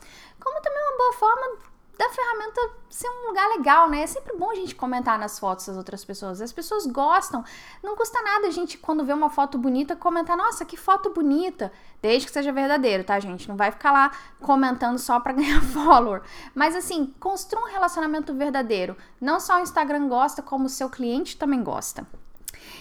como 0.41 0.61
também 0.63 0.83
uma 0.83 0.99
boa 0.99 1.13
forma 1.13 1.59
da 1.97 2.09
ferramenta 2.11 2.61
ser 2.91 3.09
um 3.09 3.29
lugar 3.29 3.49
legal, 3.51 3.89
né? 3.89 4.03
É 4.03 4.07
sempre 4.07 4.37
bom 4.37 4.51
a 4.51 4.55
gente 4.55 4.75
comentar 4.75 5.19
nas 5.19 5.39
fotos 5.39 5.67
das 5.67 5.77
outras 5.77 6.05
pessoas. 6.05 6.41
As 6.41 6.53
pessoas 6.53 6.87
gostam. 6.87 7.45
Não 7.83 7.97
custa 7.97 8.21
nada 8.23 8.49
a 8.49 8.51
gente, 8.51 8.79
quando 8.79 9.05
vê 9.05 9.13
uma 9.13 9.31
foto 9.31 9.57
bonita, 9.59 9.95
comentar: 9.95 10.37
nossa, 10.37 10.65
que 10.65 10.77
foto 10.77 11.11
bonita. 11.11 11.73
Desde 12.03 12.27
que 12.27 12.33
seja 12.33 12.53
verdadeiro, 12.53 13.05
tá, 13.05 13.19
gente? 13.21 13.49
Não 13.49 13.57
vai 13.57 13.71
ficar 13.71 13.93
lá 13.93 14.11
comentando 14.41 14.99
só 14.99 15.21
para 15.21 15.33
ganhar 15.35 15.63
follower. 15.63 16.23
Mas 16.55 16.75
assim, 16.75 17.15
construa 17.21 17.63
um 17.65 17.71
relacionamento 17.71 18.35
verdadeiro. 18.35 18.97
Não 19.21 19.39
só 19.39 19.59
o 19.59 19.63
Instagram 19.63 20.09
gosta, 20.09 20.43
como 20.43 20.67
o 20.67 20.71
seu 20.71 20.91
cliente 20.91 21.37
também 21.37 21.63
gosta. 21.63 22.07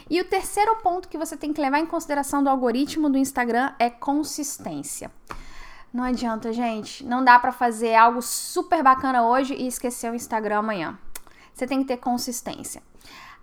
E 0.09 0.19
o 0.19 0.25
terceiro 0.25 0.75
ponto 0.77 1.07
que 1.07 1.17
você 1.17 1.35
tem 1.37 1.53
que 1.53 1.61
levar 1.61 1.79
em 1.79 1.85
consideração 1.85 2.43
do 2.43 2.49
algoritmo 2.49 3.09
do 3.09 3.17
Instagram 3.17 3.73
é 3.79 3.89
consistência. 3.89 5.11
Não 5.93 6.03
adianta, 6.03 6.51
gente. 6.51 7.05
Não 7.05 7.23
dá 7.23 7.37
para 7.37 7.51
fazer 7.51 7.93
algo 7.95 8.21
super 8.21 8.81
bacana 8.81 9.27
hoje 9.27 9.53
e 9.53 9.67
esquecer 9.67 10.11
o 10.11 10.15
Instagram 10.15 10.59
amanhã. 10.59 10.97
Você 11.53 11.67
tem 11.67 11.79
que 11.79 11.85
ter 11.85 11.97
consistência. 11.97 12.81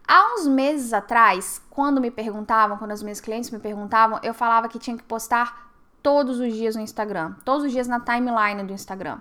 Há 0.06 0.34
uns 0.34 0.48
meses 0.48 0.92
atrás, 0.92 1.62
quando 1.70 2.00
me 2.00 2.10
perguntavam, 2.10 2.76
quando 2.76 2.90
os 2.90 3.02
meus 3.02 3.20
clientes 3.20 3.50
me 3.50 3.60
perguntavam, 3.60 4.18
eu 4.24 4.34
falava 4.34 4.68
que 4.68 4.78
tinha 4.78 4.96
que 4.96 5.04
postar 5.04 5.70
todos 6.02 6.40
os 6.40 6.52
dias 6.52 6.74
no 6.74 6.82
Instagram, 6.82 7.34
todos 7.44 7.66
os 7.66 7.70
dias 7.70 7.86
na 7.86 8.00
timeline 8.00 8.64
do 8.64 8.72
Instagram. 8.72 9.20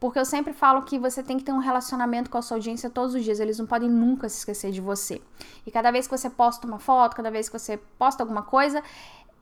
Porque 0.00 0.18
eu 0.18 0.24
sempre 0.24 0.54
falo 0.54 0.82
que 0.82 0.98
você 0.98 1.22
tem 1.22 1.36
que 1.36 1.44
ter 1.44 1.52
um 1.52 1.58
relacionamento 1.58 2.30
com 2.30 2.38
a 2.38 2.42
sua 2.42 2.56
audiência 2.56 2.88
todos 2.88 3.14
os 3.14 3.22
dias. 3.22 3.38
Eles 3.38 3.58
não 3.58 3.66
podem 3.66 3.88
nunca 3.88 4.30
se 4.30 4.38
esquecer 4.38 4.72
de 4.72 4.80
você. 4.80 5.20
E 5.66 5.70
cada 5.70 5.90
vez 5.90 6.06
que 6.06 6.16
você 6.16 6.30
posta 6.30 6.66
uma 6.66 6.78
foto, 6.78 7.14
cada 7.14 7.30
vez 7.30 7.50
que 7.50 7.58
você 7.58 7.76
posta 7.98 8.22
alguma 8.22 8.42
coisa, 8.42 8.82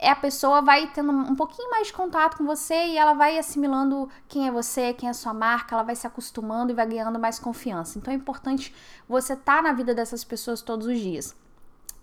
é 0.00 0.10
a 0.10 0.16
pessoa 0.16 0.60
vai 0.60 0.88
tendo 0.88 1.12
um 1.12 1.36
pouquinho 1.36 1.70
mais 1.70 1.86
de 1.86 1.92
contato 1.92 2.36
com 2.36 2.44
você 2.44 2.74
e 2.74 2.98
ela 2.98 3.14
vai 3.14 3.38
assimilando 3.38 4.08
quem 4.26 4.48
é 4.48 4.50
você, 4.50 4.92
quem 4.92 5.08
é 5.08 5.10
a 5.10 5.14
sua 5.14 5.32
marca, 5.32 5.76
ela 5.76 5.84
vai 5.84 5.94
se 5.94 6.06
acostumando 6.06 6.72
e 6.72 6.74
vai 6.74 6.86
ganhando 6.86 7.18
mais 7.18 7.38
confiança. 7.38 7.96
Então 7.96 8.12
é 8.12 8.16
importante 8.16 8.74
você 9.08 9.34
estar 9.34 9.56
tá 9.56 9.62
na 9.62 9.72
vida 9.72 9.94
dessas 9.94 10.24
pessoas 10.24 10.60
todos 10.60 10.88
os 10.88 10.98
dias. 10.98 11.36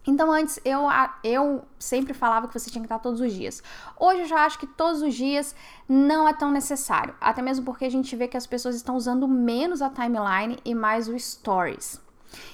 Então, 0.08 0.32
antes 0.32 0.60
eu, 0.64 0.84
eu 1.24 1.66
sempre 1.80 2.14
falava 2.14 2.48
que 2.48 2.58
você 2.58 2.70
tinha 2.70 2.82
que 2.82 2.86
estar 2.86 3.00
todos 3.00 3.20
os 3.22 3.34
dias. 3.34 3.64
Hoje 4.00 4.22
eu 4.22 4.28
já 4.28 4.46
acho 4.46 4.60
que 4.60 4.68
todos 4.68 5.02
os 5.02 5.14
dias 5.14 5.56
não 5.90 6.28
é 6.28 6.34
tão 6.34 6.52
necessário. 6.52 7.16
Até 7.20 7.42
mesmo 7.42 7.66
porque 7.66 7.86
a 7.86 7.92
gente 7.92 8.16
vê 8.16 8.28
que 8.28 8.38
as 8.38 8.46
pessoas 8.46 8.76
estão 8.76 8.96
usando 8.96 9.28
menos 9.28 9.82
a 9.82 9.90
timeline 9.90 10.60
e 10.64 10.76
mais 10.76 11.08
o 11.08 11.18
stories. 11.18 12.00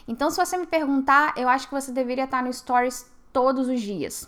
Então, 0.07 0.29
se 0.29 0.37
você 0.37 0.57
me 0.57 0.65
perguntar, 0.65 1.33
eu 1.37 1.49
acho 1.49 1.67
que 1.67 1.73
você 1.73 1.91
deveria 1.91 2.25
estar 2.25 2.43
no 2.43 2.53
stories 2.53 3.05
todos 3.33 3.67
os 3.67 3.81
dias. 3.81 4.27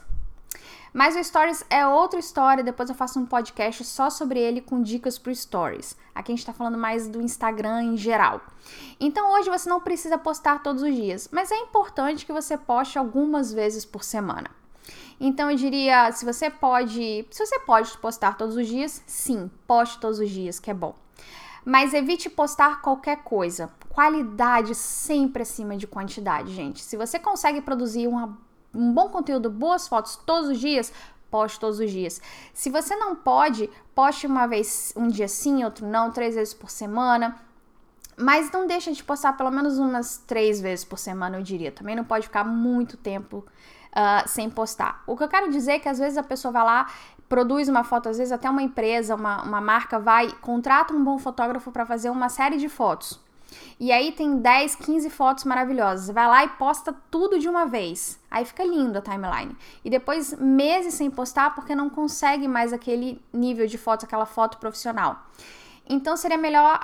Mas 0.93 1.15
o 1.15 1.23
Stories 1.23 1.65
é 1.71 1.87
outra 1.87 2.19
história, 2.19 2.63
depois 2.63 2.87
eu 2.87 2.93
faço 2.93 3.19
um 3.19 3.25
podcast 3.25 3.83
só 3.83 4.11
sobre 4.11 4.39
ele 4.39 4.61
com 4.61 4.79
dicas 4.79 5.17
pro 5.17 5.33
Stories. 5.33 5.97
Aqui 6.13 6.31
a 6.31 6.35
gente 6.35 6.45
tá 6.45 6.53
falando 6.53 6.77
mais 6.77 7.07
do 7.07 7.19
Instagram 7.19 7.81
em 7.81 7.97
geral. 7.97 8.41
Então 8.99 9.33
hoje 9.33 9.49
você 9.49 9.67
não 9.67 9.81
precisa 9.81 10.19
postar 10.19 10.61
todos 10.61 10.83
os 10.83 10.93
dias, 10.93 11.27
mas 11.31 11.51
é 11.51 11.57
importante 11.57 12.27
que 12.27 12.31
você 12.31 12.55
poste 12.55 12.99
algumas 12.99 13.51
vezes 13.51 13.83
por 13.83 14.03
semana. 14.03 14.51
Então 15.19 15.49
eu 15.49 15.57
diria, 15.57 16.11
se 16.11 16.23
você 16.23 16.51
pode, 16.51 17.25
se 17.31 17.43
você 17.43 17.59
pode 17.61 17.97
postar 17.97 18.37
todos 18.37 18.55
os 18.55 18.67
dias, 18.67 19.01
sim, 19.07 19.49
poste 19.65 19.99
todos 19.99 20.19
os 20.19 20.29
dias, 20.29 20.59
que 20.59 20.69
é 20.69 20.75
bom. 20.75 20.93
Mas 21.65 21.93
evite 21.95 22.29
postar 22.29 22.81
qualquer 22.81 23.23
coisa. 23.23 23.71
Qualidade 23.89 24.75
sempre 24.75 25.41
acima 25.41 25.75
de 25.75 25.87
quantidade, 25.87 26.53
gente. 26.53 26.83
Se 26.83 26.95
você 26.95 27.17
consegue 27.17 27.61
produzir 27.61 28.07
uma 28.07 28.37
um 28.73 28.91
bom 28.91 29.09
conteúdo, 29.09 29.49
boas 29.49 29.87
fotos 29.87 30.15
todos 30.15 30.49
os 30.49 30.59
dias, 30.59 30.91
poste 31.29 31.59
todos 31.59 31.79
os 31.79 31.89
dias. 31.91 32.21
Se 32.53 32.69
você 32.69 32.95
não 32.95 33.15
pode, 33.15 33.69
poste 33.95 34.27
uma 34.27 34.45
vez, 34.47 34.93
um 34.95 35.07
dia 35.07 35.27
sim, 35.27 35.63
outro 35.63 35.85
não, 35.87 36.11
três 36.11 36.35
vezes 36.35 36.53
por 36.53 36.69
semana. 36.69 37.35
Mas 38.15 38.51
não 38.51 38.67
deixa 38.67 38.91
de 38.91 39.03
postar 39.03 39.33
pelo 39.33 39.49
menos 39.49 39.79
umas 39.79 40.17
três 40.17 40.61
vezes 40.61 40.85
por 40.85 40.99
semana, 40.99 41.37
eu 41.37 41.41
diria. 41.41 41.71
Também 41.71 41.95
não 41.95 42.03
pode 42.03 42.27
ficar 42.27 42.43
muito 42.43 42.95
tempo 42.95 43.43
uh, 43.93 44.27
sem 44.27 44.49
postar. 44.49 45.03
O 45.07 45.17
que 45.17 45.23
eu 45.23 45.27
quero 45.27 45.49
dizer 45.49 45.73
é 45.73 45.79
que 45.79 45.89
às 45.89 45.97
vezes 45.97 46.17
a 46.17 46.23
pessoa 46.23 46.51
vai 46.51 46.63
lá, 46.63 46.91
produz 47.27 47.67
uma 47.67 47.83
foto, 47.83 48.09
às 48.09 48.19
vezes 48.19 48.31
até 48.31 48.47
uma 48.47 48.61
empresa, 48.61 49.15
uma, 49.15 49.41
uma 49.41 49.59
marca 49.59 49.97
vai, 49.97 50.31
contrata 50.41 50.93
um 50.93 51.03
bom 51.03 51.17
fotógrafo 51.17 51.71
para 51.71 51.85
fazer 51.85 52.11
uma 52.11 52.29
série 52.29 52.57
de 52.57 52.69
fotos. 52.69 53.19
E 53.79 53.91
aí 53.91 54.11
tem 54.11 54.37
10, 54.37 54.75
15 54.75 55.09
fotos 55.09 55.43
maravilhosas. 55.43 56.13
Vai 56.13 56.27
lá 56.27 56.43
e 56.43 56.49
posta 56.49 56.93
tudo 57.09 57.39
de 57.39 57.47
uma 57.49 57.65
vez. 57.65 58.19
Aí 58.29 58.45
fica 58.45 58.63
lindo 58.63 58.97
a 58.97 59.01
timeline. 59.01 59.55
E 59.83 59.89
depois 59.89 60.33
meses 60.39 60.93
sem 60.93 61.09
postar 61.09 61.53
porque 61.55 61.75
não 61.75 61.89
consegue 61.89 62.47
mais 62.47 62.73
aquele 62.73 63.21
nível 63.31 63.67
de 63.67 63.77
fotos, 63.77 64.05
aquela 64.05 64.25
foto 64.25 64.57
profissional. 64.57 65.25
Então 65.87 66.15
seria 66.15 66.37
melhor 66.37 66.79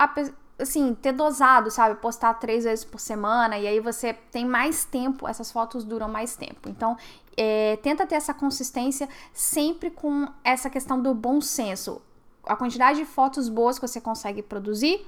assim, 0.59 0.93
ter 0.93 1.13
dosado, 1.13 1.71
sabe? 1.71 1.95
Postar 1.95 2.33
três 2.35 2.65
vezes 2.65 2.83
por 2.83 2.99
semana 2.99 3.57
e 3.57 3.65
aí 3.65 3.79
você 3.79 4.13
tem 4.13 4.45
mais 4.45 4.83
tempo, 4.83 5.27
essas 5.27 5.51
fotos 5.51 5.83
duram 5.83 6.09
mais 6.09 6.35
tempo. 6.35 6.67
Então, 6.69 6.97
é, 7.37 7.77
tenta 7.77 8.05
ter 8.05 8.15
essa 8.15 8.33
consistência 8.33 9.07
sempre 9.33 9.89
com 9.89 10.27
essa 10.43 10.69
questão 10.69 11.01
do 11.01 11.13
bom 11.13 11.39
senso. 11.39 12.01
A 12.43 12.55
quantidade 12.55 12.99
de 12.99 13.05
fotos 13.05 13.47
boas 13.47 13.79
que 13.79 13.87
você 13.87 14.01
consegue 14.01 14.41
produzir 14.41 15.05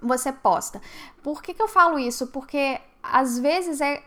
você 0.00 0.32
posta. 0.32 0.80
Por 1.22 1.42
que, 1.42 1.54
que 1.54 1.62
eu 1.62 1.68
falo 1.68 1.98
isso? 1.98 2.26
Porque 2.28 2.80
às 3.02 3.38
vezes 3.38 3.80
é, 3.80 4.02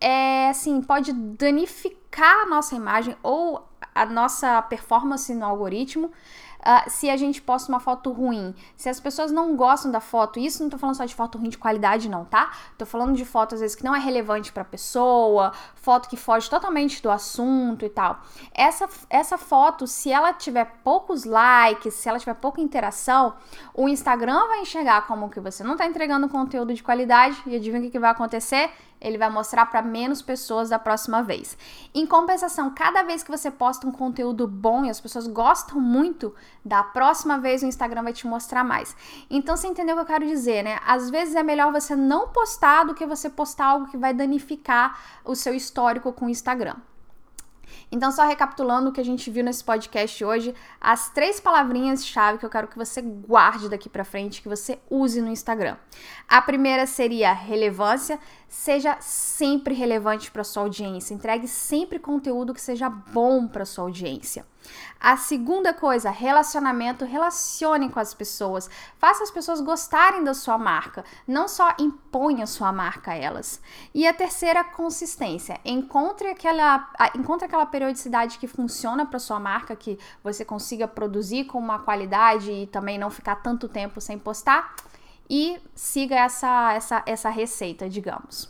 é 0.00 0.48
assim, 0.48 0.80
pode 0.82 1.12
danificar 1.12 2.42
a 2.42 2.46
nossa 2.46 2.74
imagem 2.74 3.16
ou 3.22 3.66
a 3.94 4.04
nossa 4.06 4.60
performance 4.62 5.34
no 5.34 5.44
algoritmo 5.44 6.12
uh, 6.60 6.88
se 6.90 7.08
a 7.10 7.16
gente 7.16 7.40
posta 7.42 7.70
uma 7.70 7.80
foto 7.80 8.10
ruim. 8.12 8.54
Se 8.76 8.88
as 8.88 9.00
pessoas 9.00 9.30
não 9.32 9.56
gostam 9.56 9.90
da 9.90 10.00
foto, 10.00 10.38
isso 10.38 10.62
não 10.62 10.70
tô 10.70 10.78
falando 10.78 10.96
só 10.96 11.04
de 11.04 11.14
foto 11.14 11.38
ruim 11.38 11.48
de 11.48 11.58
qualidade, 11.58 12.08
não, 12.08 12.24
tá? 12.24 12.52
Tô 12.78 12.86
falando 12.86 13.14
de 13.14 13.24
foto, 13.24 13.54
às 13.54 13.60
vezes, 13.60 13.76
que 13.76 13.84
não 13.84 13.94
é 13.94 13.98
relevante 13.98 14.52
pra 14.52 14.64
pessoa, 14.64 15.52
foto 15.74 16.08
que 16.08 16.16
foge 16.16 16.48
totalmente 16.48 17.02
do 17.02 17.10
assunto 17.10 17.84
e 17.84 17.88
tal. 17.88 18.20
Essa, 18.54 18.88
essa 19.08 19.38
foto, 19.38 19.86
se 19.86 20.10
ela 20.10 20.32
tiver 20.32 20.64
poucos 20.82 21.24
likes, 21.24 21.94
se 21.94 22.08
ela 22.08 22.18
tiver 22.18 22.34
pouca 22.34 22.60
interação, 22.60 23.34
o 23.74 23.88
Instagram 23.88 24.46
vai 24.48 24.60
enxergar 24.60 25.06
como 25.06 25.28
que 25.28 25.40
você 25.40 25.62
não 25.62 25.76
tá 25.76 25.86
entregando 25.86 26.28
conteúdo 26.28 26.74
de 26.74 26.82
qualidade 26.82 27.40
e 27.46 27.56
adivinha 27.56 27.80
o 27.80 27.84
que, 27.84 27.90
que 27.90 27.98
vai 27.98 28.10
acontecer? 28.10 28.70
Ele 29.00 29.18
vai 29.18 29.30
mostrar 29.30 29.66
para 29.66 29.82
menos 29.82 30.22
pessoas 30.22 30.68
da 30.68 30.78
próxima 30.78 31.22
vez. 31.22 31.56
Em 31.94 32.06
compensação, 32.06 32.74
cada 32.74 33.02
vez 33.02 33.22
que 33.22 33.30
você 33.30 33.50
posta 33.50 33.86
um 33.86 33.92
conteúdo 33.92 34.46
bom 34.46 34.84
e 34.84 34.90
as 34.90 35.00
pessoas 35.00 35.26
gostam 35.26 35.80
muito, 35.80 36.34
da 36.64 36.82
próxima 36.82 37.38
vez 37.38 37.62
o 37.62 37.66
Instagram 37.66 38.02
vai 38.02 38.12
te 38.12 38.26
mostrar 38.26 38.64
mais. 38.64 38.96
Então 39.30 39.56
você 39.56 39.66
entendeu 39.66 39.94
o 39.94 39.98
que 39.98 40.02
eu 40.02 40.06
quero 40.06 40.26
dizer, 40.26 40.62
né? 40.62 40.78
Às 40.86 41.10
vezes 41.10 41.34
é 41.34 41.42
melhor 41.42 41.72
você 41.72 41.94
não 41.94 42.28
postar 42.28 42.84
do 42.84 42.94
que 42.94 43.06
você 43.06 43.28
postar 43.28 43.66
algo 43.66 43.90
que 43.90 43.96
vai 43.96 44.12
danificar 44.14 44.98
o 45.24 45.34
seu 45.34 45.54
histórico 45.54 46.12
com 46.12 46.26
o 46.26 46.30
Instagram. 46.30 46.76
Então, 47.90 48.10
só 48.10 48.26
recapitulando 48.26 48.90
o 48.90 48.92
que 48.92 49.00
a 49.00 49.04
gente 49.04 49.30
viu 49.30 49.44
nesse 49.44 49.62
podcast 49.62 50.24
hoje, 50.24 50.54
as 50.80 51.08
três 51.10 51.38
palavrinhas-chave 51.38 52.38
que 52.38 52.44
eu 52.44 52.50
quero 52.50 52.66
que 52.66 52.76
você 52.76 53.00
guarde 53.00 53.68
daqui 53.68 53.88
para 53.88 54.04
frente, 54.04 54.42
que 54.42 54.48
você 54.48 54.78
use 54.90 55.20
no 55.20 55.30
Instagram. 55.30 55.76
A 56.28 56.42
primeira 56.42 56.84
seria 56.86 57.32
relevância, 57.32 58.18
seja 58.48 58.96
sempre 59.00 59.72
relevante 59.72 60.30
para 60.30 60.42
sua 60.42 60.64
audiência, 60.64 61.14
entregue 61.14 61.46
sempre 61.46 61.98
conteúdo 61.98 62.52
que 62.52 62.60
seja 62.60 62.90
bom 62.90 63.46
para 63.46 63.64
sua 63.64 63.84
audiência. 63.84 64.44
A 64.98 65.16
segunda 65.16 65.72
coisa, 65.72 66.10
relacionamento, 66.10 67.04
relacione 67.04 67.90
com 67.90 68.00
as 68.00 68.14
pessoas. 68.14 68.68
Faça 68.98 69.22
as 69.22 69.30
pessoas 69.30 69.60
gostarem 69.60 70.24
da 70.24 70.34
sua 70.34 70.58
marca, 70.58 71.04
não 71.26 71.46
só 71.46 71.74
imponha 71.78 72.46
sua 72.46 72.72
marca 72.72 73.12
a 73.12 73.14
elas. 73.14 73.60
E 73.94 74.06
a 74.06 74.12
terceira, 74.12 74.64
consistência. 74.64 75.60
Encontre 75.64 76.28
aquela, 76.28 76.90
encontre 77.14 77.46
aquela 77.46 77.66
periodicidade 77.66 78.38
que 78.38 78.46
funciona 78.46 79.06
para 79.06 79.18
sua 79.18 79.38
marca, 79.38 79.76
que 79.76 79.98
você 80.24 80.44
consiga 80.44 80.88
produzir 80.88 81.44
com 81.44 81.58
uma 81.58 81.78
qualidade 81.78 82.50
e 82.50 82.66
também 82.66 82.98
não 82.98 83.10
ficar 83.10 83.36
tanto 83.36 83.68
tempo 83.68 84.00
sem 84.00 84.18
postar. 84.18 84.74
E 85.28 85.60
siga 85.74 86.14
essa, 86.14 86.72
essa, 86.72 87.02
essa 87.04 87.28
receita, 87.28 87.88
digamos. 87.88 88.44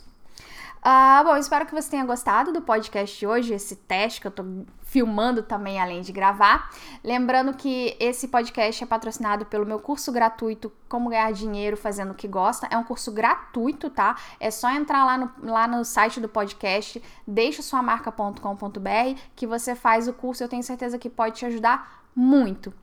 Uh, 0.77 1.23
bom, 1.23 1.35
espero 1.35 1.65
que 1.65 1.73
você 1.73 1.89
tenha 1.89 2.05
gostado 2.05 2.53
do 2.53 2.61
podcast 2.61 3.17
de 3.17 3.27
hoje, 3.27 3.53
esse 3.53 3.75
teste 3.75 4.21
que 4.21 4.27
eu 4.27 4.31
tô 4.31 4.43
filmando 4.87 5.43
também 5.43 5.79
além 5.79 6.01
de 6.01 6.11
gravar. 6.11 6.71
Lembrando 7.03 7.53
que 7.53 7.95
esse 7.99 8.27
podcast 8.27 8.83
é 8.83 8.87
patrocinado 8.87 9.45
pelo 9.45 9.65
meu 9.65 9.79
curso 9.79 10.11
gratuito 10.11 10.71
Como 10.89 11.09
Ganhar 11.09 11.31
Dinheiro 11.33 11.77
Fazendo 11.77 12.11
o 12.11 12.15
que 12.15 12.27
Gosta. 12.27 12.67
É 12.71 12.77
um 12.77 12.83
curso 12.83 13.11
gratuito, 13.11 13.89
tá? 13.89 14.15
É 14.39 14.49
só 14.49 14.71
entrar 14.71 15.05
lá 15.05 15.17
no, 15.17 15.31
lá 15.43 15.67
no 15.67 15.83
site 15.83 16.19
do 16.19 16.29
podcast, 16.29 17.03
deixasuamarca.com.br, 17.27 19.19
que 19.35 19.45
você 19.45 19.75
faz 19.75 20.07
o 20.07 20.13
curso. 20.13 20.43
Eu 20.43 20.49
tenho 20.49 20.63
certeza 20.63 20.97
que 20.97 21.09
pode 21.09 21.35
te 21.35 21.45
ajudar 21.45 22.05
muito. 22.15 22.73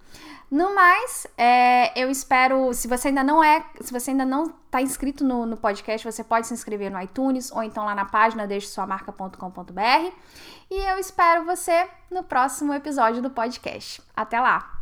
No 0.50 0.72
mais, 0.72 1.26
é, 1.36 1.98
eu 2.00 2.08
espero, 2.08 2.72
se 2.72 2.86
você 2.86 3.08
ainda 3.08 3.24
não 3.24 3.42
é, 3.42 3.64
se 3.80 3.92
você 3.92 4.12
ainda 4.12 4.24
não 4.24 4.44
está 4.44 4.80
inscrito 4.80 5.24
no, 5.24 5.44
no, 5.44 5.56
podcast, 5.56 6.06
você 6.06 6.22
pode 6.22 6.46
se 6.46 6.54
inscrever 6.54 6.92
no 6.92 7.00
iTunes 7.02 7.50
ou 7.50 7.62
então 7.62 7.84
lá 7.84 7.94
na 7.94 8.04
página 8.04 8.46
deixesuamarca.com.br. 8.46 10.12
E 10.70 10.74
eu 10.74 10.98
espero 10.98 11.44
você 11.44 11.88
no 12.10 12.22
próximo 12.24 12.72
episódio 12.72 13.22
do 13.22 13.30
podcast. 13.30 14.02
Até 14.16 14.40
lá! 14.40 14.73